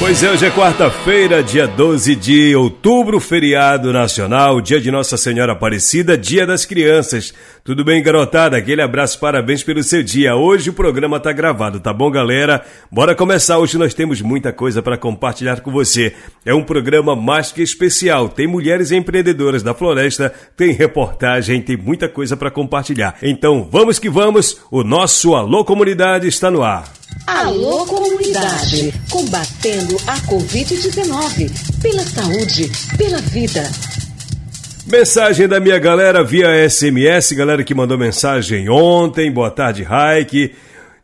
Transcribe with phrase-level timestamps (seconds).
[0.00, 5.52] Pois é, hoje é quarta-feira, dia 12 de outubro, feriado nacional, dia de Nossa Senhora
[5.52, 7.34] Aparecida, dia das crianças.
[7.62, 8.56] Tudo bem, garotada?
[8.56, 10.34] Aquele abraço, parabéns pelo seu dia.
[10.34, 12.64] Hoje o programa tá gravado, tá bom, galera?
[12.90, 13.58] Bora começar.
[13.58, 16.14] Hoje nós temos muita coisa para compartilhar com você.
[16.46, 18.30] É um programa mais que especial.
[18.30, 23.18] Tem mulheres empreendedoras da floresta, tem reportagem, tem muita coisa para compartilhar.
[23.22, 24.62] Então, vamos que vamos.
[24.70, 26.99] O nosso Alô Comunidade está no ar.
[27.26, 33.62] Alô Comunidade, combatendo a Covid-19, pela saúde, pela vida.
[34.86, 39.30] Mensagem da minha galera via SMS, galera que mandou mensagem ontem.
[39.30, 40.54] Boa tarde, Raik.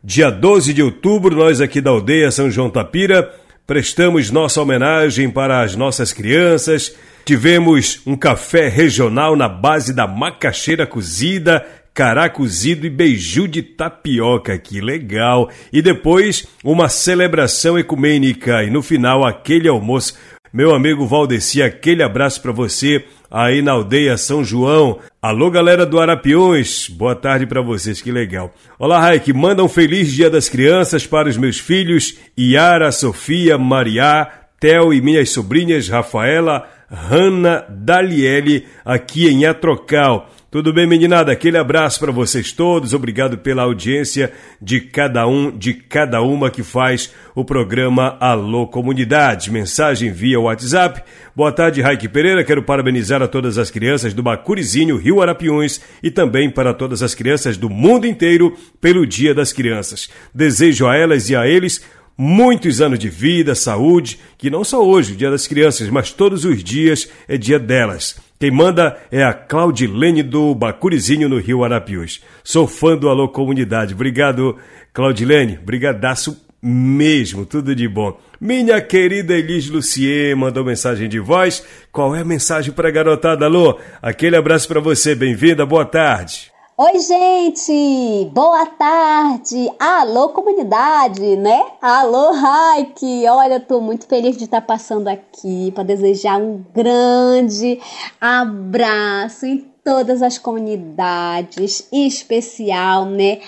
[0.03, 3.33] Dia 12 de outubro, nós aqui da aldeia São João Tapira
[3.67, 6.95] prestamos nossa homenagem para as nossas crianças.
[7.25, 11.65] Tivemos um café regional na base da macaxeira cozida,
[11.97, 15.49] cará cozido e beiju de tapioca, que legal!
[15.73, 20.13] E depois uma celebração ecumênica e no final aquele almoço.
[20.53, 24.99] Meu amigo Valdeci, aquele abraço para você aí na aldeia São João.
[25.19, 28.53] Alô, galera do Arapiões, boa tarde para vocês, que legal.
[28.77, 34.27] Olá, Raik, manda um feliz Dia das Crianças para os meus filhos Yara, Sofia, Maria,
[34.59, 40.29] Theo e minhas sobrinhas Rafaela, Hanna, Daliele, aqui em Atrocal.
[40.57, 41.31] Tudo bem, meninada?
[41.31, 42.91] Aquele abraço para vocês todos.
[42.91, 49.51] Obrigado pela audiência de cada um, de cada uma que faz o programa Alô Comunidade.
[49.51, 51.03] Mensagem via WhatsApp.
[51.35, 52.43] Boa tarde, Raik Pereira.
[52.43, 57.13] Quero parabenizar a todas as crianças do Bacurizinho, Rio Arapiões e também para todas as
[57.13, 60.09] crianças do mundo inteiro pelo Dia das Crianças.
[60.33, 61.85] Desejo a elas e a eles
[62.17, 66.45] muitos anos de vida, saúde, que não só hoje, o Dia das Crianças, mas todos
[66.45, 68.25] os dias é dia delas.
[68.39, 72.21] Quem manda é a Claudilene do Bacurizinho no Rio Arapiuns.
[72.43, 73.95] Sou fã do Alô Comunidade.
[73.95, 74.57] Obrigado,
[74.93, 75.57] Claudilene.
[75.57, 77.45] Brigadaço mesmo.
[77.45, 78.19] Tudo de bom.
[78.39, 81.65] Minha querida Elis Lucier mandou mensagem de voz.
[81.91, 83.79] Qual é a mensagem para a garotada, Alô?
[84.01, 85.15] Aquele abraço para você.
[85.15, 85.65] Bem-vinda.
[85.65, 86.51] Boa tarde.
[86.79, 88.29] Oi, gente!
[88.31, 89.67] Boa tarde!
[89.79, 91.59] Alô, comunidade, né?
[91.81, 93.25] Alô, Raik!
[93.27, 97.81] Olha, tô muito feliz de estar passando aqui para desejar um grande
[98.21, 103.39] abraço em todas as comunidades, em especial, né?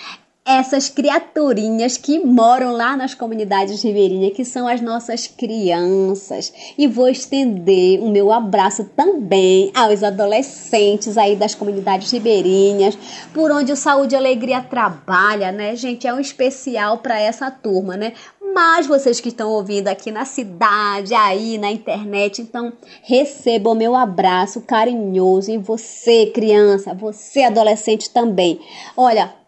[0.45, 6.51] Essas criaturinhas que moram lá nas comunidades ribeirinhas, que são as nossas crianças.
[6.77, 12.97] E vou estender o meu abraço também aos adolescentes aí das comunidades ribeirinhas,
[13.33, 16.07] por onde o Saúde e Alegria trabalha, né, gente?
[16.07, 18.13] É um especial para essa turma, né?
[18.53, 22.73] Mas vocês que estão ouvindo aqui na cidade, aí na internet, então
[23.03, 28.59] recebam meu abraço carinhoso e você, criança, você adolescente também.
[28.97, 29.38] Olha,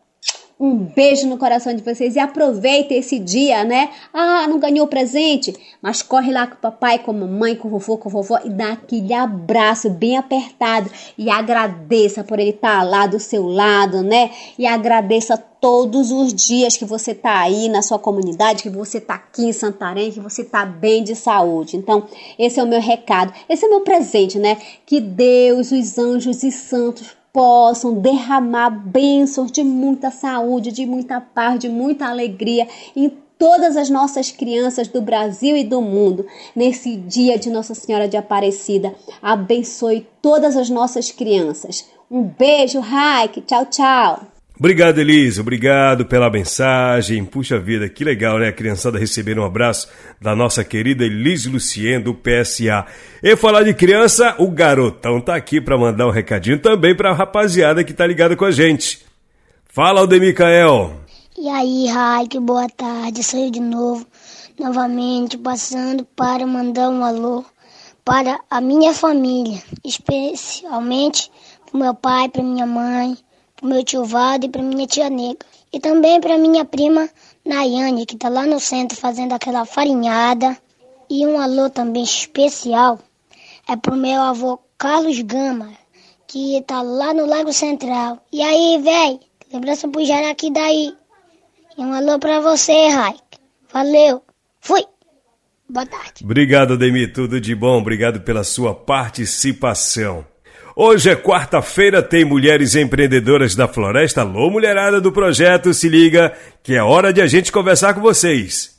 [0.61, 3.89] um beijo no coração de vocês e aproveita esse dia, né?
[4.13, 7.71] Ah, não ganhou presente, mas corre lá com o papai, com a mamãe, com o
[7.71, 12.77] vovô, com a vovó e dá aquele abraço bem apertado e agradeça por ele estar
[12.77, 14.29] tá lá do seu lado, né?
[14.55, 19.15] E agradeça todos os dias que você tá aí na sua comunidade, que você tá
[19.15, 21.75] aqui em Santarém, que você tá bem de saúde.
[21.75, 22.07] Então,
[22.37, 24.57] esse é o meu recado, esse é o meu presente, né?
[24.85, 31.59] Que Deus, os anjos e santos possam derramar bênçãos de muita saúde, de muita paz,
[31.59, 37.39] de muita alegria em todas as nossas crianças do Brasil e do mundo nesse dia
[37.39, 38.93] de Nossa Senhora de Aparecida.
[39.21, 41.89] Abençoe todas as nossas crianças.
[42.09, 43.41] Um beijo, Raik.
[43.41, 44.30] Tchau, tchau.
[44.61, 45.41] Obrigado, Elisa.
[45.41, 47.25] Obrigado pela mensagem.
[47.25, 48.49] Puxa vida, que legal, né?
[48.49, 49.89] A criançada receber um abraço
[50.21, 52.85] da nossa querida Elise Lucien, do PSA.
[53.23, 57.83] E falar de criança, o garotão tá aqui para mandar um recadinho também pra rapaziada
[57.83, 59.03] que tá ligada com a gente.
[59.65, 60.35] Fala, Aldemir.
[61.39, 63.21] E aí, Raik, boa tarde.
[63.33, 64.05] Eu de novo,
[64.59, 67.43] novamente passando para mandar um alô
[68.05, 71.31] para a minha família, especialmente
[71.65, 73.17] para meu pai, para minha mãe,
[73.61, 75.45] pro meu tio Valdo e pra minha tia Nega.
[75.71, 77.07] E também pra minha prima
[77.45, 80.57] Nayane, que tá lá no centro fazendo aquela farinhada.
[81.09, 82.99] E um alô também especial
[83.69, 85.69] é pro meu avô Carlos Gama,
[86.27, 88.25] que tá lá no Lago Central.
[88.31, 89.19] E aí, véi,
[89.53, 90.93] lembrança pro Jaraqui daí.
[91.77, 93.21] E um alô pra você, Raik.
[93.71, 94.21] Valeu.
[94.59, 94.83] Fui.
[95.69, 96.23] Boa tarde.
[96.23, 97.13] Obrigado, Ademir.
[97.13, 97.79] Tudo de bom.
[97.79, 100.25] Obrigado pela sua participação.
[100.75, 104.21] Hoje é quarta-feira, tem Mulheres Empreendedoras da Floresta.
[104.21, 106.31] Alô, mulherada do projeto, se liga,
[106.63, 108.71] que é hora de a gente conversar com vocês.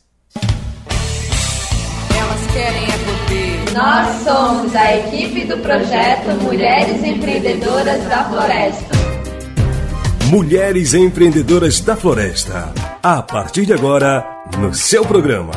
[2.17, 3.75] Elas querem é poder.
[3.75, 9.03] Nós somos a equipe do projeto Mulheres Empreendedoras da Floresta.
[10.31, 12.73] Mulheres Empreendedoras da Floresta.
[13.03, 14.25] A partir de agora,
[14.59, 15.53] no seu programa.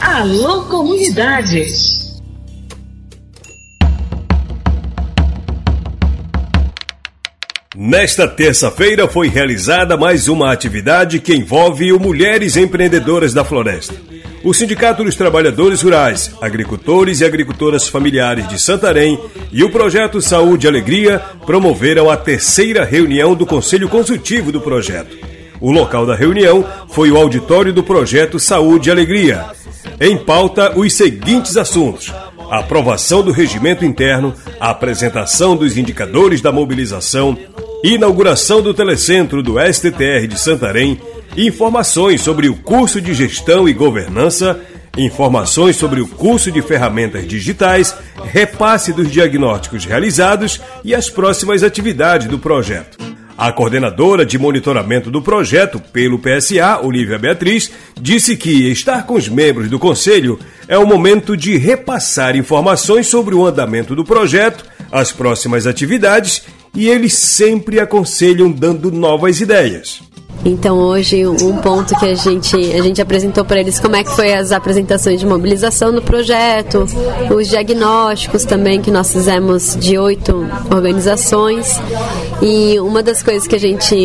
[0.00, 2.07] Alô, comunidade!
[7.80, 13.94] Nesta terça-feira foi realizada mais uma atividade que envolve o Mulheres Empreendedoras da Floresta.
[14.42, 19.16] O Sindicato dos Trabalhadores Rurais, Agricultores e Agricultoras Familiares de Santarém
[19.52, 25.16] e o Projeto Saúde e Alegria promoveram a terceira reunião do Conselho Consultivo do projeto.
[25.60, 29.44] O local da reunião foi o auditório do Projeto Saúde e Alegria.
[30.00, 32.12] Em pauta, os seguintes assuntos:
[32.50, 37.38] aprovação do regimento interno, a apresentação dos indicadores da mobilização,
[37.82, 41.00] inauguração do telecentro do STTR de Santarém,
[41.36, 44.60] informações sobre o curso de gestão e governança,
[44.96, 47.94] informações sobre o curso de ferramentas digitais,
[48.24, 52.98] repasse dos diagnósticos realizados e as próximas atividades do projeto.
[53.36, 57.70] A coordenadora de monitoramento do projeto pelo PSA, Olivia Beatriz,
[58.00, 63.36] disse que estar com os membros do conselho é o momento de repassar informações sobre
[63.36, 66.42] o andamento do projeto, as próximas atividades
[66.74, 70.00] e eles sempre aconselham dando novas ideias.
[70.44, 74.14] Então hoje um ponto que a gente a gente apresentou para eles como é que
[74.14, 76.86] foi as apresentações de mobilização do projeto,
[77.34, 81.76] os diagnósticos também que nós fizemos de oito organizações
[82.40, 83.96] e uma das coisas que a gente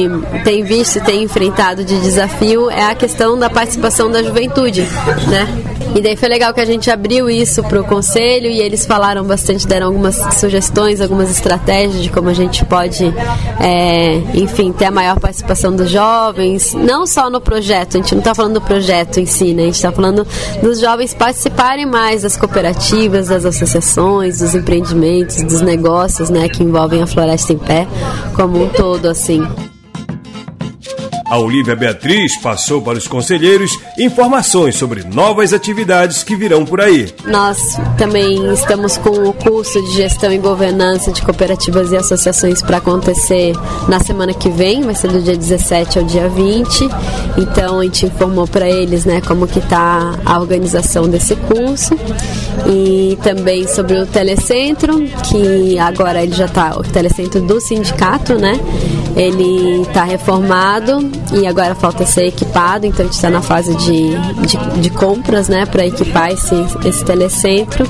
[0.43, 4.81] tem visto tem enfrentado de desafio é a questão da participação da juventude,
[5.29, 5.72] né?
[5.95, 9.23] E daí foi legal que a gente abriu isso para o conselho e eles falaram
[9.23, 13.05] bastante, deram algumas sugestões, algumas estratégias de como a gente pode,
[13.59, 18.19] é, enfim, ter a maior participação dos jovens, não só no projeto, a gente não
[18.19, 19.63] está falando do projeto em si, né?
[19.63, 20.25] A gente está falando
[20.61, 27.03] dos jovens participarem mais das cooperativas, das associações, dos empreendimentos, dos negócios, né, que envolvem
[27.03, 27.87] a Floresta em Pé
[28.35, 29.45] como um todo, assim.
[31.33, 37.11] A Olivia Beatriz passou para os conselheiros informações sobre novas atividades que virão por aí.
[37.25, 42.77] Nós também estamos com o curso de gestão e governança de cooperativas e associações para
[42.77, 43.51] acontecer
[43.89, 46.87] na semana que vem, vai ser do dia 17 ao dia 20.
[47.39, 51.95] Então a gente informou para eles, né, como que tá a organização desse curso
[52.67, 58.59] e também sobre o telecentro, que agora ele já está o telecentro do sindicato, né?
[59.15, 64.09] Ele está reformado e agora falta ser equipado, então a gente está na fase de,
[64.45, 66.55] de, de compras né, para equipar esse,
[66.85, 67.87] esse telecentro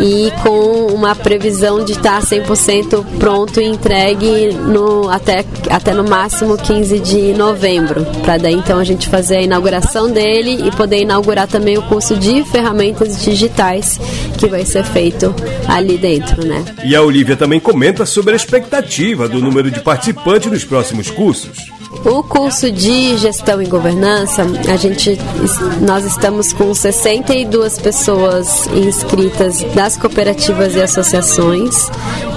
[0.00, 6.56] e com uma previsão de estar 100% pronto e entregue no, até, até no máximo
[6.56, 11.46] 15 de novembro, para daí então a gente fazer a inauguração dele e poder inaugurar
[11.46, 14.00] também o curso de ferramentas digitais
[14.38, 15.34] que vai ser feito
[15.68, 16.64] ali dentro, né?
[16.84, 21.81] E a Olivia também comenta sobre a expectativa do número de participantes nos próximos cursos.
[22.04, 25.16] O curso de gestão e governança, a gente,
[25.80, 31.88] nós estamos com 62 pessoas inscritas das cooperativas e associações,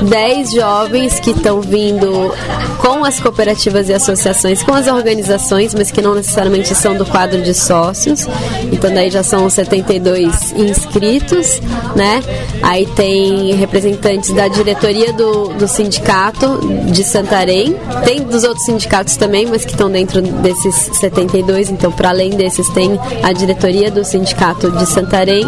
[0.04, 2.32] 10 jovens que estão vindo
[2.80, 7.42] com as cooperativas e associações, com as organizações, mas que não necessariamente são do quadro
[7.42, 8.28] de sócios.
[8.72, 11.60] Então daí já são 72 inscritos,
[11.96, 12.22] né?
[12.62, 16.60] Aí tem representantes da diretoria do, do sindicato
[16.92, 21.70] de Santarém, tem dos outros sindicatos também, que estão dentro desses 72.
[21.70, 25.46] Então, para além desses, tem a diretoria do sindicato de Santarém,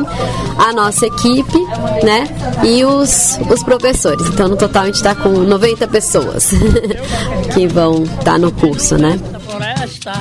[0.57, 1.57] a nossa equipe,
[2.03, 2.27] né?
[2.63, 4.27] E os, os professores.
[4.27, 6.51] Então, no total, a gente está com 90 pessoas
[7.53, 9.19] que vão estar tá no curso, né?
[9.45, 10.13] Floresta,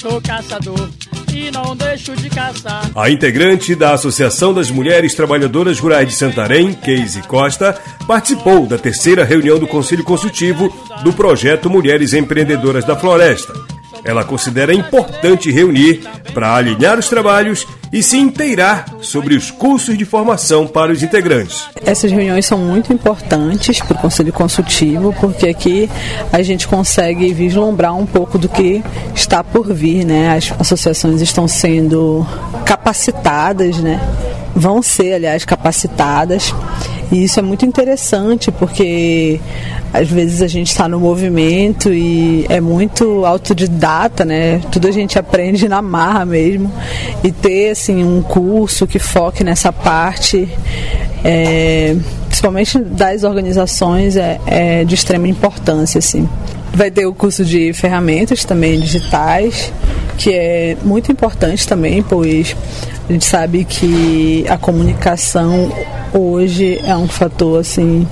[0.00, 0.88] sou caçador
[1.32, 2.90] e não deixo de caçar.
[2.94, 9.24] A integrante da Associação das Mulheres Trabalhadoras Rurais de Santarém, Keise Costa, participou da terceira
[9.24, 13.52] reunião do Conselho Consultivo do projeto Mulheres Empreendedoras da Floresta.
[14.04, 20.04] Ela considera importante reunir para alinhar os trabalhos e se inteirar sobre os cursos de
[20.04, 21.68] formação para os integrantes.
[21.84, 25.90] Essas reuniões são muito importantes para o Conselho Consultivo, porque aqui
[26.32, 28.82] a gente consegue vislumbrar um pouco do que
[29.14, 30.36] está por vir, né?
[30.36, 32.26] As associações estão sendo
[32.64, 34.00] capacitadas, né?
[34.54, 36.54] vão ser, aliás, capacitadas.
[37.12, 39.40] E isso é muito interessante porque
[39.92, 44.60] às vezes a gente está no movimento e é muito autodidata, né?
[44.70, 46.72] Tudo a gente aprende na marra mesmo.
[47.24, 50.48] E ter assim um curso que foque nessa parte,
[51.24, 51.96] é,
[52.26, 56.28] principalmente das organizações, é, é de extrema importância, assim.
[56.72, 59.72] Vai ter o curso de ferramentas também digitais,
[60.18, 62.54] que é muito importante também, pois
[63.08, 65.72] a gente sabe que a comunicação
[66.12, 68.06] hoje é um fator assim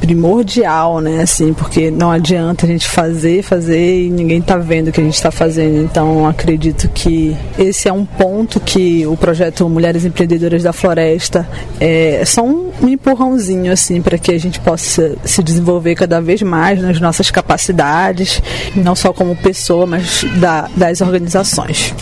[0.00, 1.22] primordial, né?
[1.22, 5.04] Assim, porque não adianta a gente fazer, fazer e ninguém tá vendo o que a
[5.04, 5.82] gente está fazendo.
[5.82, 12.24] Então, acredito que esse é um ponto que o projeto Mulheres Empreendedoras da Floresta é
[12.24, 17.00] só um, empurrãozinho assim para que a gente possa se desenvolver cada vez mais nas
[17.00, 18.42] nossas capacidades,
[18.74, 21.94] não só como pessoa, mas da, das organizações.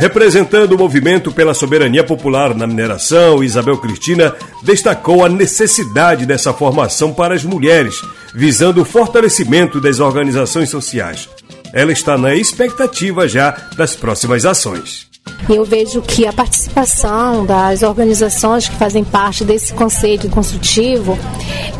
[0.00, 7.12] Representando o movimento pela soberania popular na mineração, Isabel Cristina destacou a necessidade dessa formação
[7.12, 8.00] para as mulheres,
[8.34, 11.28] visando o fortalecimento das organizações sociais.
[11.70, 15.09] Ela está na expectativa já das próximas ações.
[15.48, 21.18] Eu vejo que a participação das organizações que fazem parte desse conselho consultivo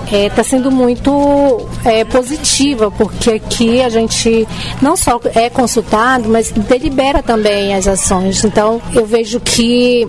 [0.05, 4.47] está é, tá sendo muito é, positiva, porque aqui a gente
[4.83, 8.45] não só é consultado, mas delibera também as ações.
[8.45, 10.09] Então, eu vejo que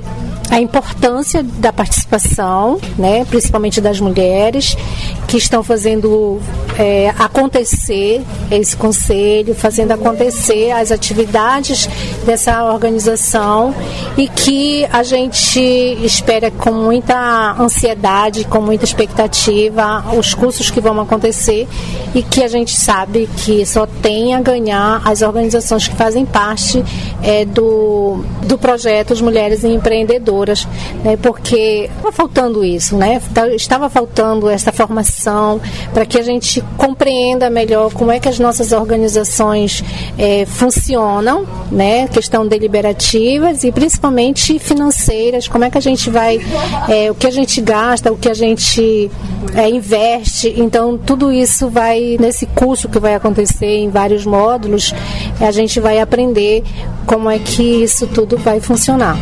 [0.52, 4.76] a importância da participação, né, principalmente das mulheres,
[5.26, 6.42] que estão fazendo
[6.78, 11.88] é, acontecer esse conselho, fazendo acontecer as atividades
[12.26, 13.74] dessa organização
[14.18, 15.60] e que a gente
[16.04, 21.66] espera com muita ansiedade, com muita expectativa os cursos que vão acontecer
[22.14, 26.84] e que a gente sabe que só tem a ganhar as organizações que fazem parte
[27.24, 30.41] é, do, do projeto As Mulheres Empreendedoras,
[31.04, 33.22] né, porque estava faltando isso, né,
[33.56, 35.62] estava faltando essa formação
[35.94, 39.84] para que a gente compreenda melhor como é que as nossas organizações
[40.18, 46.40] é, funcionam, né, questão deliberativas e principalmente financeiras, como é que a gente vai,
[46.90, 49.10] é, o que a gente gasta, o que a gente
[49.56, 54.94] é, investe, então tudo isso vai nesse curso que vai acontecer em vários módulos,
[55.40, 56.64] a gente vai aprender
[57.06, 59.18] como é que isso tudo vai funcionar.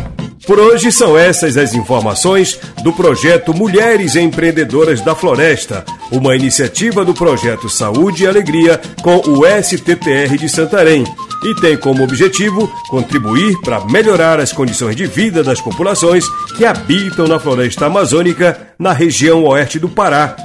[0.46, 7.12] Por hoje são essas as informações do projeto Mulheres Empreendedoras da Floresta, uma iniciativa do
[7.12, 11.04] projeto Saúde e Alegria com o STTR de Santarém
[11.44, 16.24] e tem como objetivo contribuir para melhorar as condições de vida das populações
[16.56, 20.36] que habitam na floresta amazônica na região oeste do Pará.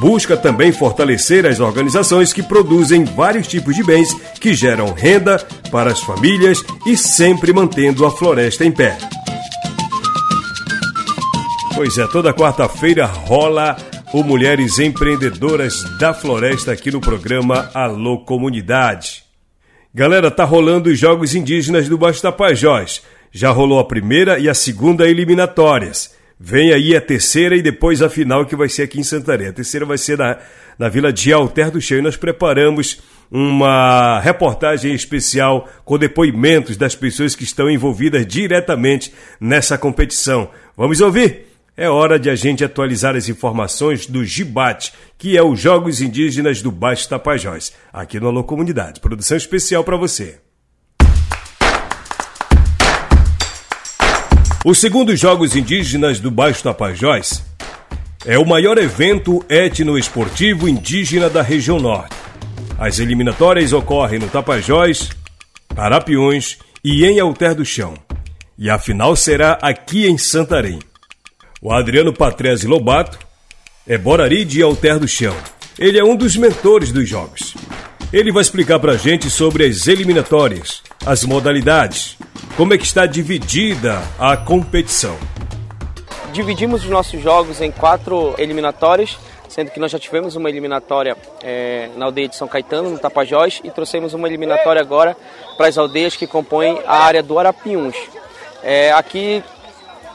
[0.00, 5.38] Busca também fortalecer as organizações que produzem vários tipos de bens que geram renda
[5.70, 8.98] para as famílias e sempre mantendo a floresta em pé.
[11.76, 13.76] Pois é, toda quarta-feira rola
[14.14, 19.22] o Mulheres Empreendedoras da Floresta aqui no programa Alô Comunidade.
[19.94, 23.02] Galera, tá rolando os Jogos Indígenas do Baixo Tapajós.
[23.30, 26.16] Já rolou a primeira e a segunda eliminatórias.
[26.40, 29.48] Vem aí a terceira e depois a final que vai ser aqui em Santarém.
[29.48, 30.38] A terceira vai ser na,
[30.78, 32.02] na Vila de Alter do Cheio.
[32.02, 40.48] Nós preparamos uma reportagem especial com depoimentos das pessoas que estão envolvidas diretamente nessa competição.
[40.74, 41.45] Vamos ouvir?
[41.78, 46.62] É hora de a gente atualizar as informações do GIBAT, que é os Jogos Indígenas
[46.62, 48.98] do Baixo Tapajós, aqui no Alô Comunidade.
[48.98, 50.40] Produção especial para você.
[54.64, 57.44] O segundo Jogos Indígenas do Baixo Tapajós
[58.24, 62.16] é o maior evento etno-esportivo indígena da região norte.
[62.78, 65.10] As eliminatórias ocorrem no Tapajós,
[65.76, 67.98] Arapiões e em Alter do Chão.
[68.58, 70.78] E a final será aqui em Santarém.
[71.66, 73.18] O Adriano Patrese Lobato
[73.88, 75.34] é Borari de Alter do Chão.
[75.76, 77.56] Ele é um dos mentores dos jogos.
[78.12, 82.16] Ele vai explicar pra gente sobre as eliminatórias, as modalidades,
[82.56, 85.18] como é que está dividida a competição.
[86.32, 89.18] Dividimos os nossos jogos em quatro eliminatórias,
[89.48, 93.60] sendo que nós já tivemos uma eliminatória é, na aldeia de São Caetano, no Tapajós,
[93.64, 95.16] e trouxemos uma eliminatória agora
[95.56, 97.96] para as aldeias que compõem a área do Arapiuns.
[98.62, 99.42] É, aqui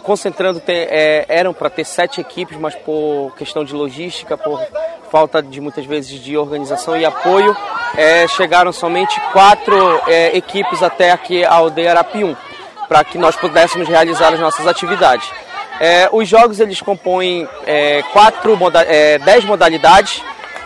[0.01, 4.59] concentrando, é, eram para ter sete equipes, mas por questão de logística, por
[5.11, 7.55] falta de muitas vezes de organização e apoio,
[7.97, 12.35] é, chegaram somente quatro é, equipes até aqui a aldeia Arapium,
[12.87, 15.29] para que nós pudéssemos realizar as nossas atividades.
[15.79, 20.21] É, os jogos eles compõem é, quatro moda é, dez modalidades,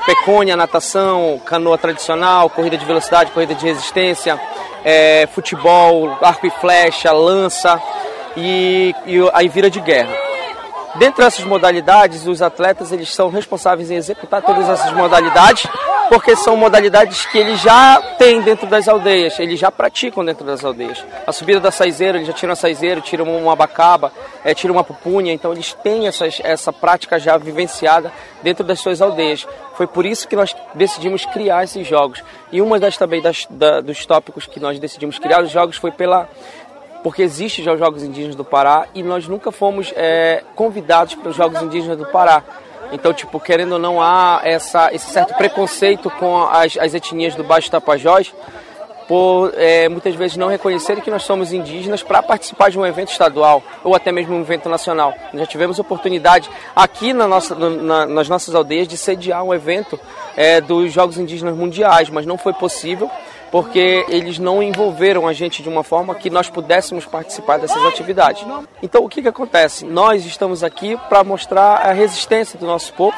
[0.06, 4.40] pecônia, natação, canoa tradicional, corrida de velocidade, corrida de resistência,
[5.34, 7.82] futebol, arco e flecha, lança
[8.36, 10.16] e, e aí vira de guerra.
[10.96, 15.68] Dentre essas modalidades, os atletas eles são responsáveis em executar todas essas modalidades,
[16.08, 20.64] porque são modalidades que eles já têm dentro das aldeias, eles já praticam dentro das
[20.64, 21.04] aldeias.
[21.28, 24.12] A subida da saizeira, eles já tiram a saizeira, tiram uma abacaba,
[24.44, 28.12] é, tiram uma pupunha, então eles têm essas, essa prática já vivenciada
[28.42, 29.46] dentro das suas aldeias.
[29.74, 32.24] Foi por isso que nós decidimos criar esses jogos.
[32.52, 35.92] E uma das também das, da, dos tópicos que nós decidimos criar os jogos foi
[35.92, 36.30] pela
[37.06, 41.30] porque existe já os Jogos Indígenas do Pará e nós nunca fomos é, convidados para
[41.30, 42.44] os Jogos Indígenas do Pará.
[42.92, 47.44] Então, tipo, querendo ou não, há essa, esse certo preconceito com as, as etnias do
[47.44, 48.34] Baixo Tapajós,
[49.08, 53.12] por é, muitas vezes não reconhecerem que nós somos indígenas para participar de um evento
[53.12, 55.14] estadual ou até mesmo um evento nacional.
[55.32, 60.00] Nós já tivemos oportunidade aqui na nossa, na, nas nossas aldeias de sediar um evento
[60.36, 63.12] é, dos Jogos Indígenas Mundiais, mas não foi possível
[63.56, 68.46] porque eles não envolveram a gente de uma forma que nós pudéssemos participar dessas atividades.
[68.84, 69.86] Então o que, que acontece?
[69.86, 73.16] Nós estamos aqui para mostrar a resistência do nosso povo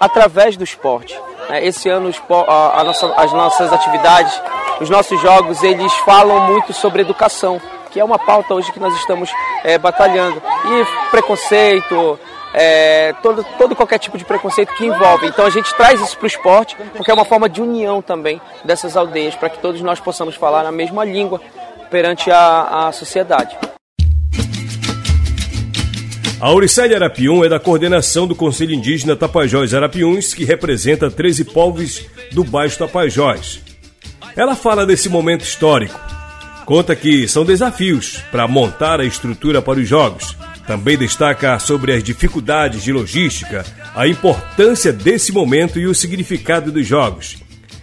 [0.00, 1.16] através do esporte.
[1.48, 2.10] É, esse ano
[3.16, 4.42] as nossas atividades,
[4.80, 7.60] os nossos jogos, eles falam muito sobre educação,
[7.92, 9.30] que é uma pauta hoje que nós estamos
[9.62, 10.42] é, batalhando.
[10.66, 12.18] E preconceito,
[12.54, 15.26] é, todo, todo qualquer tipo de preconceito que envolve.
[15.26, 18.40] Então a gente traz isso para o esporte, porque é uma forma de união também
[18.64, 21.40] dessas aldeias, para que todos nós possamos falar a mesma língua
[21.90, 23.56] perante a, a sociedade.
[26.40, 32.04] A Auricélia Arapiun é da coordenação do Conselho Indígena Tapajós Arapiuns, que representa 13 povos
[32.32, 33.60] do Baixo Tapajós.
[34.34, 36.00] Ela fala desse momento histórico.
[36.64, 42.02] Conta que são desafios para montar a estrutura para os Jogos, também destaca sobre as
[42.02, 43.64] dificuldades de logística,
[43.94, 47.36] a importância desse momento e o significado dos jogos.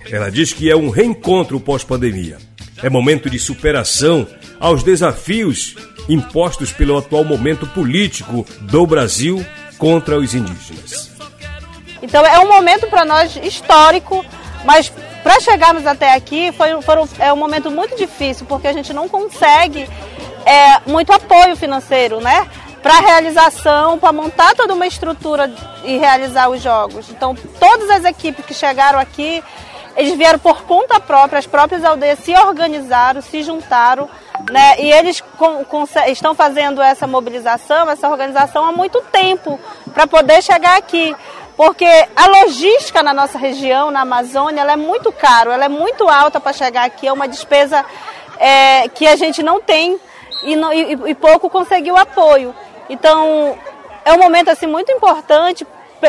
[0.10, 2.38] Ela diz que é um reencontro pós-pandemia.
[2.82, 4.28] É momento de superação
[4.60, 5.76] aos desafios
[6.08, 9.46] impostos pelo atual momento político do Brasil
[9.78, 11.12] contra os indígenas.
[12.02, 14.26] Então é um momento para nós histórico,
[14.66, 18.94] mas para chegarmos até aqui foi, foi, é um momento muito difícil, porque a gente
[18.94, 19.88] não consegue
[20.46, 22.48] é, muito apoio financeiro, né?
[22.82, 25.52] Para realização, para montar toda uma estrutura
[25.84, 27.10] e realizar os jogos.
[27.10, 29.44] Então, todas as equipes que chegaram aqui,
[29.96, 34.10] eles vieram por conta própria, as próprias aldeias se organizaram, se juntaram,
[34.50, 34.80] né?
[34.80, 39.60] E eles com, com, estão fazendo essa mobilização, essa organização há muito tempo
[39.94, 41.16] para poder chegar aqui.
[41.58, 46.08] Porque a logística na nossa região, na Amazônia, ela é muito caro, ela é muito
[46.08, 47.84] alta para chegar aqui, é uma despesa
[48.38, 50.00] é, que a gente não tem
[50.44, 52.56] e, e, e pouco conseguiu apoio.
[52.90, 53.58] Então,
[54.04, 55.66] é um momento assim muito importante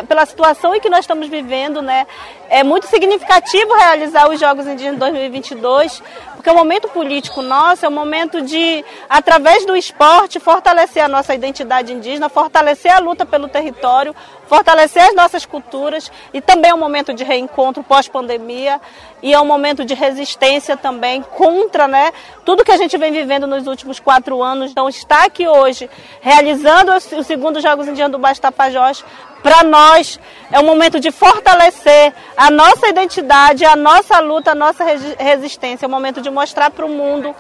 [0.09, 2.07] pela situação em que nós estamos vivendo, né?
[2.49, 6.03] É muito significativo realizar os Jogos Indígenas 2022,
[6.41, 11.35] porque o momento político nosso é um momento de, através do esporte, fortalecer a nossa
[11.35, 16.79] identidade indígena, fortalecer a luta pelo território, fortalecer as nossas culturas e também é um
[16.79, 18.81] momento de reencontro pós-pandemia
[19.23, 22.11] e é um momento de resistência também contra né,
[22.43, 24.71] tudo que a gente vem vivendo nos últimos quatro anos.
[24.71, 25.91] Então, estar aqui hoje
[26.23, 29.05] realizando o segundo Jogos Indígenas do Baixo Tapajós,
[29.43, 30.19] para nós
[30.51, 34.85] é um momento de fortalecer a nossa identidade, a nossa luta, a nossa
[35.19, 35.87] resistência.
[35.87, 37.35] É um momento de mostrar para o mundo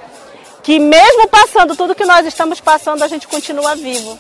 [0.62, 4.18] que mesmo passando tudo que nós estamos passando, a gente continua vivo.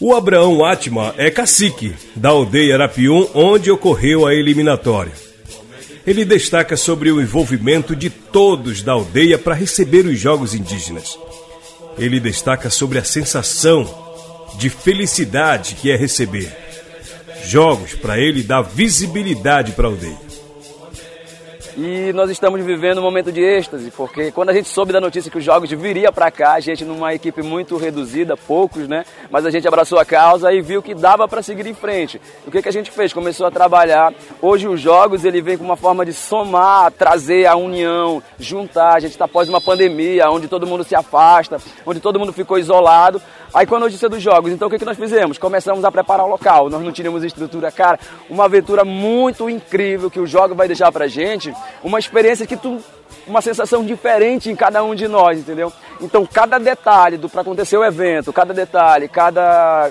[0.00, 5.12] O Abraão Atma é cacique da aldeia Arapium, onde ocorreu a eliminatória.
[6.06, 11.18] Ele destaca sobre o envolvimento de todos da aldeia para receber os jogos indígenas.
[11.98, 13.88] Ele destaca sobre a sensação
[14.56, 16.50] de felicidade que é receber.
[17.44, 20.29] Jogos para ele dá visibilidade para a aldeia.
[21.76, 25.30] E nós estamos vivendo um momento de êxtase, porque quando a gente soube da notícia
[25.30, 29.04] que os jogos viria para cá, a gente numa equipe muito reduzida, poucos, né?
[29.30, 32.20] Mas a gente abraçou a causa e viu que dava para seguir em frente.
[32.46, 33.12] O que, que a gente fez?
[33.12, 34.12] Começou a trabalhar.
[34.42, 38.94] Hoje os jogos ele vem com uma forma de somar, trazer a união, juntar.
[38.94, 42.58] A gente está após uma pandemia, onde todo mundo se afasta, onde todo mundo ficou
[42.58, 43.22] isolado.
[43.52, 45.36] Aí com a notícia dos jogos, então o que, que nós fizemos?
[45.36, 46.70] Começamos a preparar o local.
[46.70, 47.98] Nós não tínhamos estrutura, cara.
[48.28, 51.52] Uma aventura muito incrível que o jogo vai deixar pra gente
[51.82, 52.80] uma experiência que tu
[53.26, 55.72] uma sensação diferente em cada um de nós, entendeu?
[56.00, 59.90] Então, cada detalhe do para acontecer o evento, cada detalhe, cada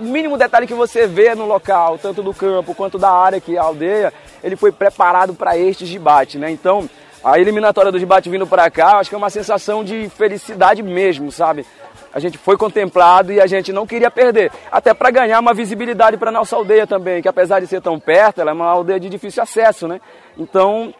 [0.00, 3.58] mínimo detalhe que você vê no local, tanto do campo quanto da área que é
[3.58, 6.50] a aldeia, ele foi preparado para este debate, né?
[6.50, 6.88] Então,
[7.22, 11.32] a eliminatória do debate vindo para cá, acho que é uma sensação de felicidade mesmo,
[11.32, 11.66] sabe?
[12.12, 16.16] A gente foi contemplado e a gente não queria perder, até para ganhar uma visibilidade
[16.16, 19.08] para nossa aldeia também, que apesar de ser tão perto, ela é uma aldeia de
[19.08, 20.00] difícil acesso, né?
[20.36, 20.94] Então,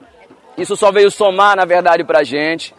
[0.58, 2.74] Isso só veio somar, na verdade, para a gente.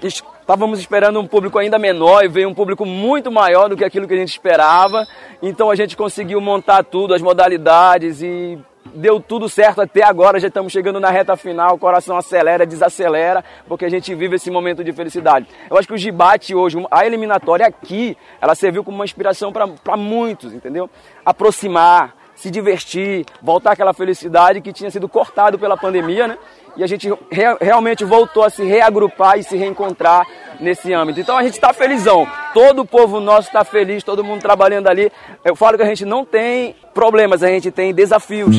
[0.00, 4.06] Estávamos esperando um público ainda menor e veio um público muito maior do que aquilo
[4.06, 5.04] que a gente esperava.
[5.42, 8.58] Então a gente conseguiu montar tudo, as modalidades e
[8.94, 13.44] deu tudo certo até agora, já estamos chegando na reta final, o coração acelera, desacelera,
[13.66, 15.48] porque a gente vive esse momento de felicidade.
[15.68, 19.96] Eu acho que o Gibate hoje, a eliminatória aqui, ela serviu como uma inspiração para
[19.96, 20.88] muitos, entendeu?
[21.24, 26.38] Aproximar, se divertir, voltar aquela felicidade que tinha sido cortado pela pandemia, né?
[26.76, 30.26] E a gente re realmente voltou a se reagrupar e se reencontrar
[30.60, 31.20] nesse âmbito.
[31.20, 32.26] Então a gente está felizão.
[32.52, 35.10] Todo o povo nosso está feliz, todo mundo trabalhando ali.
[35.44, 38.56] Eu falo que a gente não tem problemas, a gente tem desafios.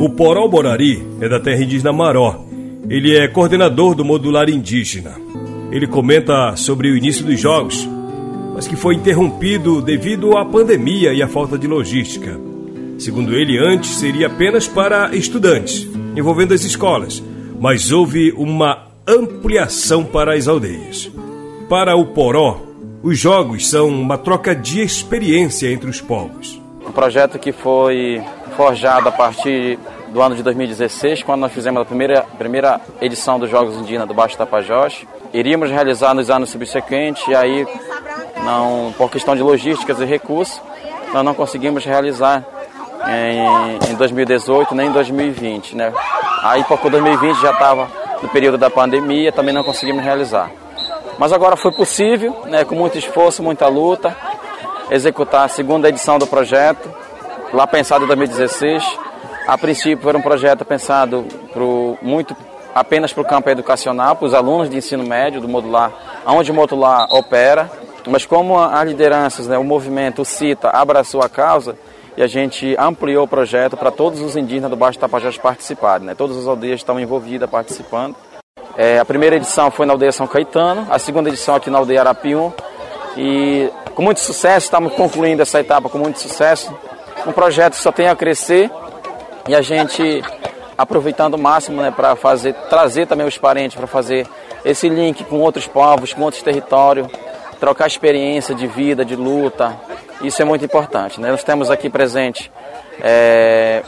[0.00, 2.44] O Poró Borari é da terra indígena Maró.
[2.88, 5.14] Ele é coordenador do modular indígena.
[5.70, 7.86] Ele comenta sobre o início dos jogos,
[8.58, 12.36] mas que foi interrompido devido à pandemia e à falta de logística.
[12.98, 17.22] Segundo ele, antes seria apenas para estudantes, envolvendo as escolas,
[17.60, 21.08] mas houve uma ampliação para as aldeias.
[21.68, 22.60] Para o Poró,
[23.00, 26.60] os jogos são uma troca de experiência entre os povos.
[26.84, 28.20] Um projeto que foi
[28.56, 33.48] forjado a partir do ano de 2016, quando nós fizemos a primeira, primeira edição dos
[33.48, 35.06] Jogos Indígenas do Baixo Tapajós.
[35.32, 37.64] Iríamos realizar nos anos subsequentes e aí,
[38.44, 40.60] não, por questão de logísticas e recursos,
[41.12, 42.44] nós não conseguimos realizar
[43.06, 45.92] em, em 2018 nem em 2020, né?
[46.42, 47.88] Aí por 2020 já estava
[48.22, 50.50] no período da pandemia, também não conseguimos realizar.
[51.18, 54.16] Mas agora foi possível, né, com muito esforço, muita luta,
[54.90, 56.88] executar a segunda edição do projeto,
[57.52, 58.84] lá pensado em 2016.
[59.46, 62.36] A princípio era um projeto pensado pro, muito
[62.74, 65.90] apenas para o campo educacional, para os alunos de ensino médio do modular,
[66.26, 67.70] onde o modular opera.
[68.06, 71.76] Mas como as lideranças, né, o movimento, o CITA, abraçou a causa,
[72.18, 76.04] e a gente ampliou o projeto para todos os indígenas do Baixo Tapajós participarem.
[76.04, 76.16] Né?
[76.16, 78.16] Todas as aldeias estão envolvidas participando.
[78.76, 82.00] É, a primeira edição foi na aldeia São Caetano, a segunda edição aqui na aldeia
[82.00, 82.52] Arapium.
[83.16, 86.76] E com muito sucesso, estamos concluindo essa etapa com muito sucesso.
[87.24, 88.68] Um projeto que só tem a crescer
[89.46, 90.20] e a gente
[90.76, 94.26] aproveitando o máximo né, para fazer, trazer também os parentes para fazer
[94.64, 97.06] esse link com outros povos, com outros territórios,
[97.58, 99.76] trocar experiência de vida, de luta,
[100.22, 101.20] isso é muito importante.
[101.20, 101.30] Né?
[101.30, 102.50] Nós temos aqui presente
[103.00, 103.82] é,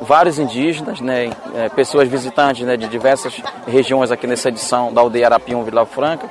[0.00, 5.26] vários indígenas, né, é, pessoas visitantes né, de diversas regiões aqui nessa edição da aldeia
[5.26, 6.28] Arapium Vila Franca.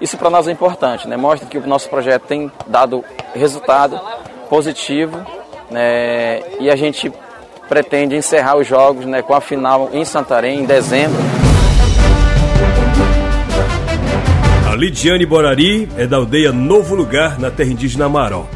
[0.00, 1.16] Isso para nós é importante, né?
[1.16, 4.00] mostra que o nosso projeto tem dado resultado
[4.48, 5.24] positivo
[5.70, 7.12] né, e a gente
[7.68, 11.41] pretende encerrar os jogos né, com a final em Santarém em dezembro.
[14.72, 18.46] A Lidiane Borari é da aldeia Novo Lugar, na terra indígena Maró.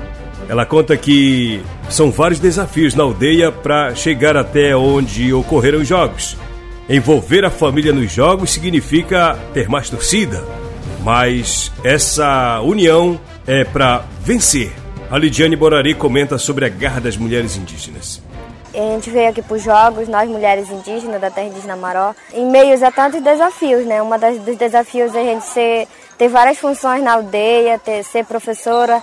[0.48, 6.34] Ela conta que são vários desafios na aldeia para chegar até onde ocorreram os jogos.
[6.88, 10.42] Envolver a família nos jogos significa ter mais torcida,
[11.04, 14.72] mas essa união é para vencer.
[15.10, 18.22] A Lidiane Borari comenta sobre a garra das mulheres indígenas.
[18.76, 22.44] A gente veio aqui para os Jogos, nós mulheres indígenas da terra indígena Maró, em
[22.44, 24.02] meio a tantos desafios, né?
[24.02, 24.10] Um
[24.44, 29.02] dos desafios é a gente ser, ter várias funções na aldeia, ter, ser professora,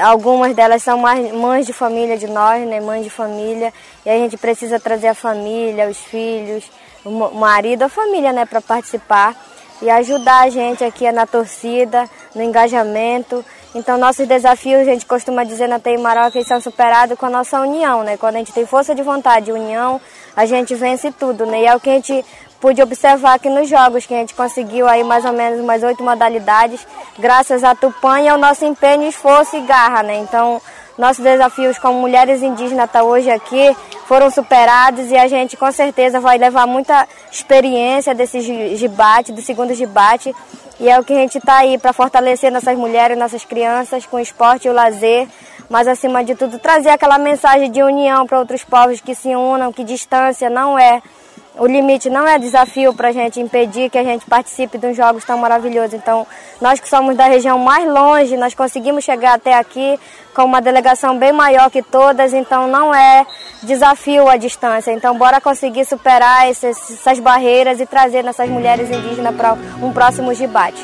[0.00, 3.72] algumas delas são mães de família de nós, né, mães de família,
[4.04, 6.64] e a gente precisa trazer a família, os filhos,
[7.04, 9.34] o marido, a família, né, para participar
[9.82, 13.44] e ajudar a gente aqui na torcida, no engajamento.
[13.74, 17.30] Então, nossos desafios, a gente costuma dizer na Teimaró que eles são superados com a
[17.30, 18.16] nossa união, né?
[18.16, 20.00] Quando a gente tem força de vontade e união,
[20.36, 21.62] a gente vence tudo, né?
[21.62, 22.24] E é o que a gente
[22.62, 26.00] pude observar aqui nos jogos, que a gente conseguiu aí mais ou menos umas oito
[26.04, 26.86] modalidades,
[27.18, 30.18] graças a Tupã e ao nosso empenho, esforço e garra, né?
[30.18, 30.62] Então,
[30.96, 36.20] nossos desafios como mulheres indígenas até hoje aqui foram superados e a gente com certeza
[36.20, 38.40] vai levar muita experiência desse
[38.76, 40.32] gibate, do segundo gibate,
[40.78, 44.18] e é o que a gente está aí para fortalecer nossas mulheres, nossas crianças com
[44.18, 45.26] o esporte e o lazer,
[45.68, 49.72] mas acima de tudo trazer aquela mensagem de união para outros povos que se unam,
[49.72, 51.02] que distância não é
[51.58, 54.96] o limite não é desafio para a gente impedir que a gente participe de uns
[54.96, 55.94] jogos tão maravilhosos.
[55.94, 56.26] Então,
[56.60, 59.98] nós que somos da região mais longe, nós conseguimos chegar até aqui
[60.34, 63.26] com uma delegação bem maior que todas, então não é
[63.62, 64.92] desafio a distância.
[64.92, 70.34] Então, bora conseguir superar esses, essas barreiras e trazer nossas mulheres indígenas para um próximo
[70.34, 70.82] debate.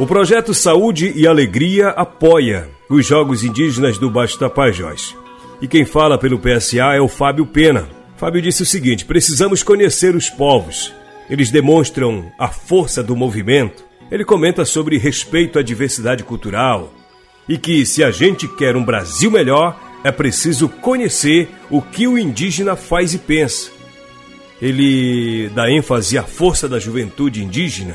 [0.00, 5.16] O projeto Saúde e Alegria apoia os Jogos Indígenas do Baixo Tapajós.
[5.62, 10.14] E quem fala pelo PSA é o Fábio Pena Fábio disse o seguinte: precisamos conhecer
[10.14, 10.92] os povos.
[11.28, 13.84] Eles demonstram a força do movimento.
[14.10, 16.92] Ele comenta sobre respeito à diversidade cultural
[17.48, 22.16] e que, se a gente quer um Brasil melhor, é preciso conhecer o que o
[22.16, 23.70] indígena faz e pensa.
[24.62, 27.94] ele dá ênfase à força da juventude indígena?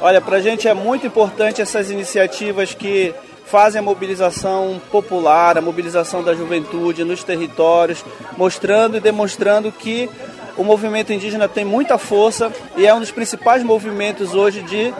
[0.00, 3.12] Olha, para a gente é muito importante essas iniciativas que
[3.46, 8.04] fazem a mobilização popular, a mobilização da juventude nos territórios,
[8.36, 10.08] mostrando e demonstrando que
[10.56, 14.92] o movimento indígena tem muita força e é um dos principais movimentos hoje de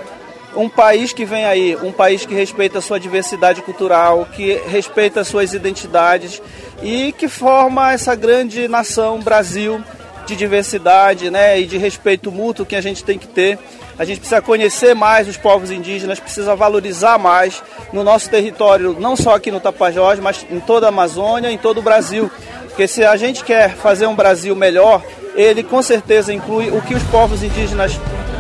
[0.54, 5.20] um país que vem aí, um país que respeita a sua diversidade cultural, que respeita
[5.20, 6.42] as suas identidades
[6.82, 9.82] e que forma essa grande nação Brasil
[10.26, 13.58] de diversidade né, e de respeito mútuo que a gente tem que ter.
[13.98, 19.16] A gente precisa conhecer mais os povos indígenas, precisa valorizar mais no nosso território, não
[19.16, 22.30] só aqui no Tapajós, mas em toda a Amazônia, em todo o Brasil.
[22.68, 25.02] Porque se a gente quer fazer um Brasil melhor,
[25.34, 27.92] ele com certeza inclui o que os povos indígenas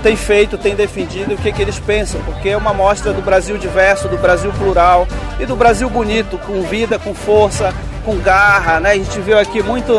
[0.02, 3.56] têm feito, têm defendido o que, que eles pensam, porque é uma mostra do Brasil
[3.56, 5.06] diverso, do Brasil plural
[5.38, 7.72] e do Brasil bonito, com vida, com força,
[8.04, 8.90] com garra, né?
[8.90, 9.92] A gente viu aqui muito,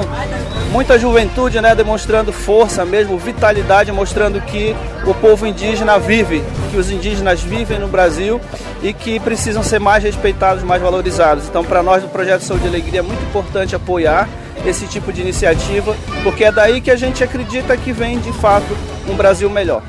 [0.71, 1.73] muita juventude, né?
[1.73, 7.87] Demonstrando força mesmo, vitalidade, mostrando que o povo indígena vive, que os indígenas vivem no
[7.87, 8.41] Brasil
[8.81, 11.47] e que precisam ser mais respeitados, mais valorizados.
[11.47, 14.27] Então, para nós do Projeto Saúde e Alegria é muito importante apoiar
[14.65, 18.75] esse tipo de iniciativa, porque é daí que a gente acredita que vem de fato
[19.07, 19.83] um Brasil melhor.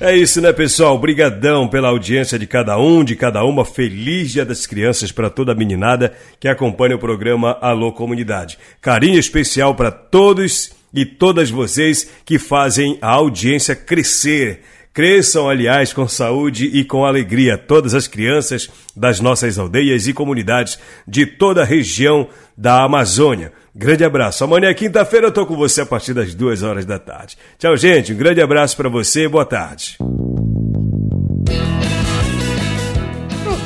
[0.00, 0.94] É isso, né, pessoal?
[0.94, 3.64] Obrigadão pela audiência de cada um, de cada uma.
[3.64, 8.60] Feliz Dia das Crianças para toda a meninada que acompanha o programa Alô Comunidade.
[8.80, 14.60] Carinho especial para todos e todas vocês que fazem a audiência crescer.
[14.94, 20.78] Cresçam, aliás, com saúde e com alegria todas as crianças das nossas aldeias e comunidades
[21.08, 23.52] de toda a região da Amazônia.
[23.72, 24.42] Grande abraço.
[24.42, 27.38] Amanhã, quinta-feira, eu tô com você a partir das duas horas da tarde.
[27.56, 28.12] Tchau, gente.
[28.12, 29.28] Um grande abraço para você.
[29.28, 29.96] Boa tarde.